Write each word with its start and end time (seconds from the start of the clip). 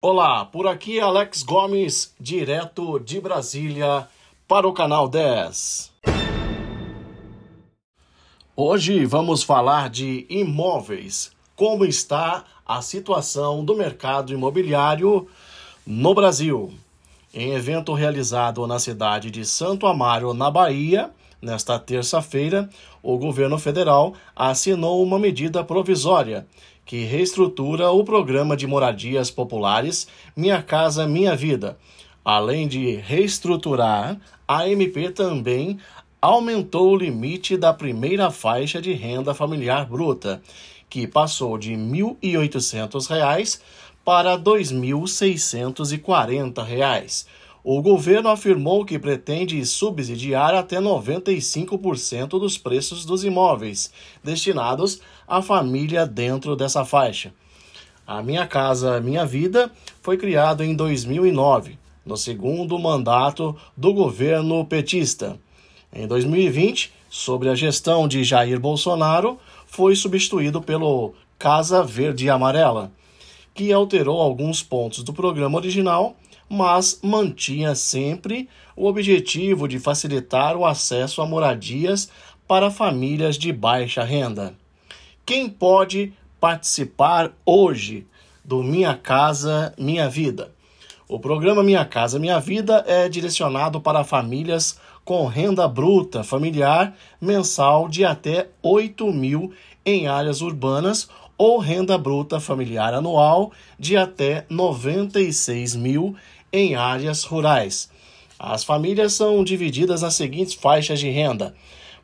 Olá, 0.00 0.44
por 0.44 0.68
aqui 0.68 1.00
Alex 1.00 1.42
Gomes, 1.42 2.14
direto 2.20 3.00
de 3.00 3.20
Brasília 3.20 4.06
para 4.46 4.64
o 4.64 4.72
canal 4.72 5.08
10. 5.08 5.90
Hoje 8.54 9.04
vamos 9.04 9.42
falar 9.42 9.90
de 9.90 10.24
imóveis. 10.30 11.32
Como 11.56 11.84
está 11.84 12.44
a 12.64 12.80
situação 12.80 13.64
do 13.64 13.74
mercado 13.74 14.32
imobiliário 14.32 15.26
no 15.84 16.14
Brasil? 16.14 16.72
Em 17.32 17.52
evento 17.52 17.92
realizado 17.92 18.66
na 18.66 18.78
cidade 18.78 19.30
de 19.30 19.44
Santo 19.44 19.86
Amaro, 19.86 20.32
na 20.32 20.50
Bahia, 20.50 21.10
nesta 21.42 21.78
terça-feira, 21.78 22.70
o 23.02 23.18
governo 23.18 23.58
federal 23.58 24.14
assinou 24.34 25.02
uma 25.02 25.18
medida 25.18 25.62
provisória 25.62 26.46
que 26.86 27.04
reestrutura 27.04 27.90
o 27.90 28.02
programa 28.02 28.56
de 28.56 28.66
moradias 28.66 29.30
populares 29.30 30.08
Minha 30.34 30.62
Casa 30.62 31.06
Minha 31.06 31.36
Vida. 31.36 31.76
Além 32.24 32.66
de 32.66 32.96
reestruturar, 32.96 34.18
a 34.46 34.66
MP 34.66 35.10
também 35.10 35.78
aumentou 36.22 36.92
o 36.92 36.96
limite 36.96 37.58
da 37.58 37.74
primeira 37.74 38.30
faixa 38.30 38.80
de 38.80 38.94
renda 38.94 39.34
familiar 39.34 39.84
bruta, 39.84 40.40
que 40.88 41.06
passou 41.06 41.58
de 41.58 41.74
R$ 41.74 41.76
1.800 42.22 43.60
para 44.08 44.36
R$ 44.36 44.42
2.640 44.42 47.26
o 47.62 47.82
governo 47.82 48.30
afirmou 48.30 48.82
que 48.82 48.98
pretende 48.98 49.62
subsidiar 49.66 50.54
até 50.54 50.78
95% 50.78 52.40
dos 52.40 52.56
preços 52.56 53.04
dos 53.04 53.22
imóveis 53.22 53.92
destinados 54.24 55.02
à 55.28 55.42
família 55.42 56.06
dentro 56.06 56.56
dessa 56.56 56.86
faixa. 56.86 57.34
A 58.06 58.22
Minha 58.22 58.46
Casa 58.46 58.98
Minha 58.98 59.26
Vida 59.26 59.70
foi 60.00 60.16
criado 60.16 60.64
em 60.64 60.74
2009, 60.74 61.78
no 62.06 62.16
segundo 62.16 62.78
mandato 62.78 63.54
do 63.76 63.92
governo 63.92 64.64
petista. 64.64 65.38
Em 65.92 66.06
2020, 66.06 66.94
sob 67.10 67.46
a 67.46 67.54
gestão 67.54 68.08
de 68.08 68.24
Jair 68.24 68.58
Bolsonaro, 68.58 69.38
foi 69.66 69.94
substituído 69.94 70.62
pelo 70.62 71.12
Casa 71.38 71.82
Verde 71.82 72.24
e 72.24 72.30
Amarela, 72.30 72.90
que 73.58 73.72
alterou 73.72 74.20
alguns 74.20 74.62
pontos 74.62 75.02
do 75.02 75.12
programa 75.12 75.58
original 75.58 76.14
mas 76.48 77.00
mantinha 77.02 77.74
sempre 77.74 78.48
o 78.76 78.86
objetivo 78.86 79.66
de 79.66 79.80
facilitar 79.80 80.56
o 80.56 80.64
acesso 80.64 81.20
a 81.20 81.26
moradias 81.26 82.08
para 82.46 82.70
famílias 82.70 83.36
de 83.36 83.52
baixa 83.52 84.04
renda. 84.04 84.54
Quem 85.26 85.48
pode 85.48 86.12
participar 86.38 87.32
hoje 87.44 88.06
do 88.44 88.62
Minha 88.62 88.94
Casa 88.94 89.74
Minha 89.76 90.08
Vida? 90.08 90.52
O 91.08 91.18
programa 91.18 91.60
Minha 91.60 91.84
Casa 91.84 92.16
Minha 92.16 92.38
Vida 92.38 92.84
é 92.86 93.08
direcionado 93.08 93.80
para 93.80 94.04
famílias 94.04 94.78
com 95.04 95.26
renda 95.26 95.66
bruta 95.66 96.22
familiar 96.22 96.94
mensal 97.20 97.88
de 97.88 98.04
até 98.04 98.50
8 98.62 99.12
mil 99.12 99.52
em 99.84 100.06
áreas 100.06 100.42
urbanas 100.42 101.08
ou 101.38 101.58
renda 101.58 101.96
bruta 101.96 102.38
familiar 102.40 102.92
anual 102.92 103.52
de 103.78 103.96
até 103.96 104.44
96 104.50 105.76
mil 105.76 106.16
em 106.52 106.74
áreas 106.74 107.22
rurais. 107.22 107.88
As 108.38 108.62
famílias 108.64 109.14
são 109.14 109.42
divididas 109.44 110.02
nas 110.02 110.14
seguintes 110.14 110.52
faixas 110.54 110.98
de 111.00 111.08
renda. 111.08 111.54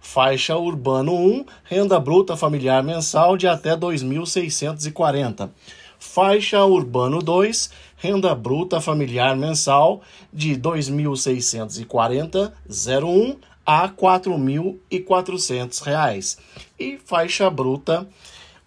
Faixa 0.00 0.56
Urbano 0.56 1.14
1, 1.14 1.44
renda 1.64 1.98
bruta 1.98 2.36
familiar 2.36 2.80
mensal 2.82 3.36
de 3.36 3.48
até 3.48 3.76
2.640. 3.76 5.50
Faixa 5.98 6.64
Urbano 6.64 7.20
2, 7.22 7.70
renda 7.96 8.32
bruta 8.34 8.80
familiar 8.80 9.34
mensal 9.34 10.02
de 10.32 10.56
2.640,01 10.56 13.36
a 13.64 13.86
R$ 13.86 13.92
4.400. 13.96 16.38
E 16.78 16.98
faixa 17.02 17.48
bruta 17.48 18.06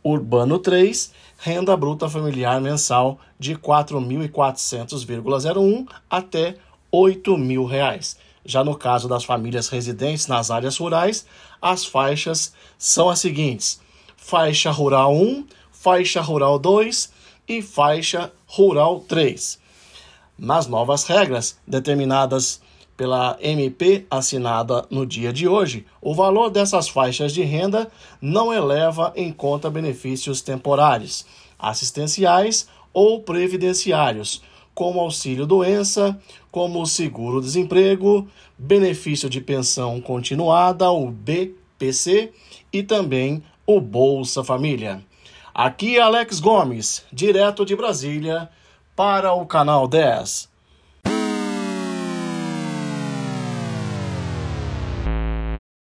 Urbano 0.07 0.57
3, 0.57 1.11
renda 1.37 1.75
bruta 1.75 2.07
familiar 2.07 2.61
mensal 2.61 3.19
de 3.37 3.51
R$ 3.53 3.59
4.400,01 3.59 5.85
até 6.09 6.51
R$ 6.51 6.57
8.000. 6.93 8.15
Já 8.45 8.63
no 8.63 8.77
caso 8.77 9.09
das 9.09 9.25
famílias 9.25 9.67
residentes 9.67 10.27
nas 10.27 10.49
áreas 10.49 10.77
rurais, 10.77 11.25
as 11.61 11.83
faixas 11.83 12.53
são 12.77 13.09
as 13.09 13.19
seguintes: 13.19 13.81
faixa 14.15 14.71
rural 14.71 15.13
1, 15.13 15.45
faixa 15.73 16.21
rural 16.21 16.57
2 16.57 17.11
e 17.45 17.61
faixa 17.61 18.31
rural 18.45 19.01
3. 19.01 19.59
Nas 20.37 20.67
novas 20.67 21.03
regras 21.03 21.59
determinadas 21.67 22.61
pela 22.97 23.37
MP 23.39 24.07
assinada 24.09 24.83
no 24.89 25.05
dia 25.05 25.31
de 25.31 25.47
hoje, 25.47 25.85
o 26.01 26.15
valor 26.15 26.49
dessas 26.49 26.89
faixas 26.89 27.31
de 27.31 27.43
renda 27.43 27.89
não 28.19 28.51
eleva 28.51 29.13
em 29.15 29.31
conta 29.31 29.69
benefícios 29.69 30.41
temporários, 30.41 31.23
assistenciais 31.59 32.67
ou 32.91 33.21
previdenciários, 33.21 34.41
como 34.73 34.99
auxílio-doença, 34.99 36.19
como 36.51 36.85
seguro-desemprego, 36.85 38.27
benefício 38.57 39.29
de 39.29 39.39
pensão 39.39 40.01
continuada, 40.01 40.89
o 40.89 41.11
BPC, 41.11 42.31
e 42.73 42.81
também 42.81 43.43
o 43.65 43.79
Bolsa 43.79 44.43
Família. 44.43 45.03
Aqui 45.53 45.97
é 45.97 46.01
Alex 46.01 46.39
Gomes, 46.39 47.05
direto 47.11 47.65
de 47.65 47.75
Brasília, 47.75 48.49
para 48.95 49.33
o 49.33 49.45
canal 49.45 49.87
10. 49.87 50.49